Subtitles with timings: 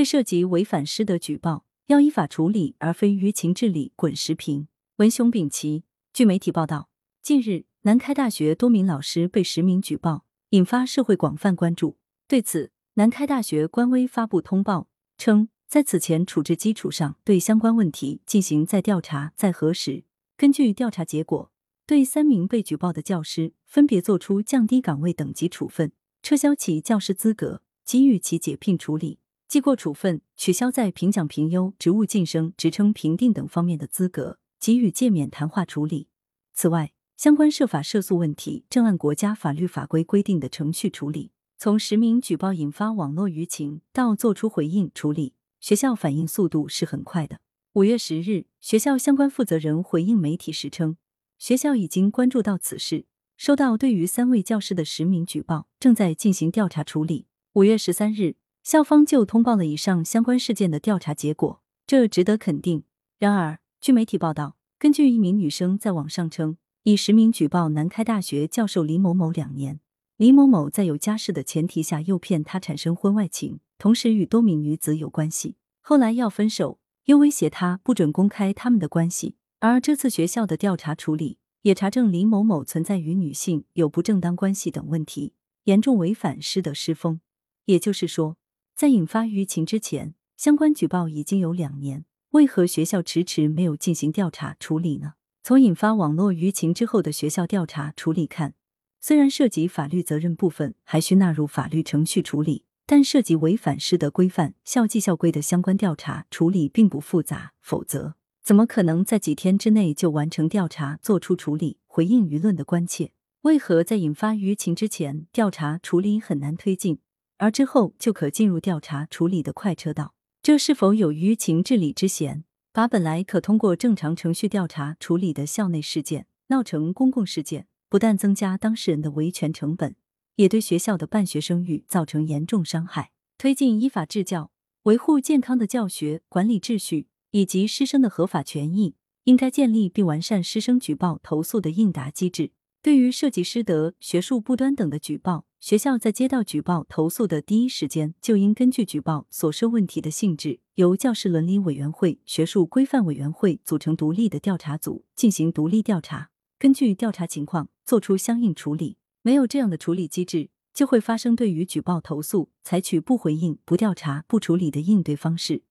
[0.00, 4.66] 对涉及违反师德举报，要依法处理，而非舆情治理滚石屏。
[4.96, 5.84] 文雄丙奇。
[6.14, 6.88] 据媒体报道，
[7.20, 11.98] 近日南开大学多名老师被实名举报，引发社会广泛关注。
[12.26, 20.04] 对此，南开大学官微发布通报称，在此前处置基础上，对相关问题进行再调查、再核实。
[20.38, 21.52] 根据调查结果，
[21.86, 25.92] 对三名被举报的教师分别作出降低岗位等级处分、
[26.22, 29.18] 撤销其教师资格、给予其解聘处理。
[29.50, 36.06] 记过处分，取消在评奖评优、职务晋升、职称评定等方面的资格，给予诫勉谈话处理。
[36.54, 41.32] 此外，相关涉法涉诉问题正按国家法律法规规定的程序处理。
[41.58, 47.40] 从实名举报引发网络舆情到作出回应处理，学校反应速度是很快的。
[47.72, 50.96] 五月十日，学校相关负责人回应媒体时称，
[51.38, 57.26] 学校已经关注到此事，收到对于三位教师的实名举报，正在进行调查处理。
[57.54, 58.36] 五月十三日。
[58.70, 62.84] 校方就通报了以上相关事件的调查结果，这值得肯定。
[63.18, 69.80] 然而，据媒体报道，根据一名女生在网上称，以实名举报南开大学教授李某某两年，
[70.16, 79.34] 李某某在有家室的前提下诱骗她产生婚外情，同时与多名女子有关系，后来要分手，又威胁她不准公开他们的关系。
[79.58, 85.32] 而这次学校的调查处理也查证李某某存在与女性有不正当关系等问题，
[85.64, 87.20] 严重违反师德师风。
[87.64, 88.36] 也就是说。
[88.80, 95.12] 在引发舆情之前，相关举报已经有两年，为何学校迟迟没有进行调查处理呢？
[95.42, 98.54] 从引发网络舆情之后的学校调查处理看，
[98.98, 113.12] 虽然涉及法律责任部分还需纳入法律程序处理，但涉及违反师德规范、校纪校规的相关调查处理并不复杂，否则怎么可能在几天之内就完成调查、做出处理、回应舆论的关切？
[113.42, 117.00] 为何在引发舆情之前，调查处理很难推进？
[117.40, 122.44] 而之后就可进入调查处理的快车道，这是否有舆情治理之嫌？
[122.70, 129.96] 把本来可通过正常程序调查处理的校内事件闹成公共事件，不但增加当事人的维权成本，
[130.36, 133.12] 也对学校的办学声誉造成严重伤害。
[133.38, 134.50] 推进依法治教，
[134.82, 142.52] 维护健康的教学管理秩序以及师生的合法权益，应该建立并完善师生举报投诉的应答机制。
[142.82, 158.96] 对于涉及师德、学术不端等的举报，学校在接到举报投诉的第一时间，就应根据举报所涉问题的性质，由教师伦理委员会、学术规范委员会组成独立的调查组进行独立调查，根据调查情况作出相应处理。
[159.20, 165.64] 没有这样的处理机制，就会发生对于举报投诉采取不回应、不调查、不处理的应对方式，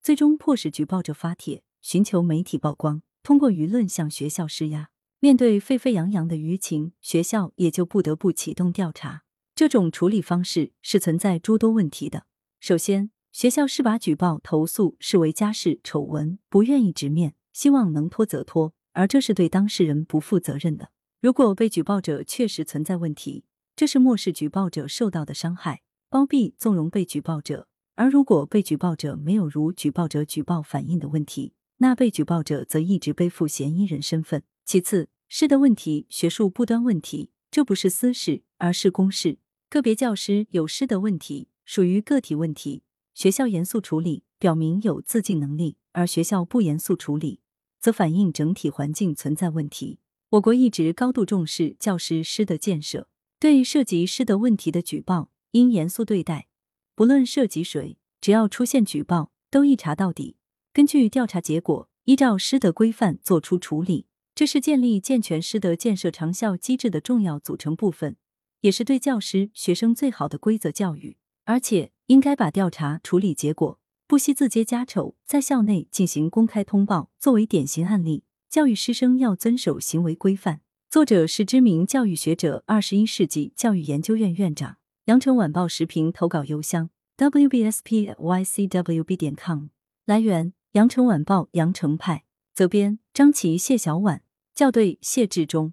[0.00, 4.90] 最终迫使举报者发帖寻求媒体曝光，通过舆论向学校施压。
[5.22, 9.22] 面对沸沸扬扬的舆情，学校也就不得不启动调查。
[9.54, 12.26] 这种处理方式是存在诸多问题的。
[12.58, 20.90] 首先，学校是把举报投诉视为家事丑闻，不愿意直面，希望能拖则拖，而这是对当事人不负责任的。
[21.20, 23.44] 如果被举报者确实存在问题，
[23.76, 34.42] 这是漠视举报者受到的伤害，包庇纵容被举报者；而如果被举报者没有如举报者举报反映的问题，那被举报者则一直背负嫌疑人身份。
[34.64, 39.38] 其次，师德问题、学术不端问题，这不是私事，而是公事。
[39.70, 42.82] 个别教师有师德问题，属于个体问题，
[43.14, 47.40] 学校严肃处理，表明有自净能力；而学校不严肃处理，
[47.80, 50.00] 则反映整体环境存在问题。
[50.32, 53.08] 我国一直高度重视教师师德建设，
[53.40, 56.48] 对涉及师德问题的举报应严肃对待，
[56.94, 60.36] 不论涉及谁，只要出现举报，都一查到底，
[60.74, 64.04] 根据调查结果，依照师德规范作出处理。
[64.42, 68.16] 这是建立健全师德建设长效机制的重要组成部分，
[68.62, 71.16] 也是对教师、学生最好的规则教育。
[71.44, 80.62] 而且，应该把调查处理结果不惜自揭家丑，在校内进行公开通报，作为典型案例，教育师生要遵守行为规范。
[80.90, 84.78] 作者是知名教育学者，二十一世纪教育研究院院长。
[85.04, 89.66] 羊城晚报时评投稿邮箱：wbspycwb 点 com。
[90.04, 92.24] 来源：羊城晚报羊城派。
[92.52, 94.24] 责编：张琪、谢小婉，
[94.54, 95.72] 校对：谢志忠。